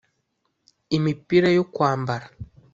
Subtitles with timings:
[0.97, 2.25] imipira yo kwambara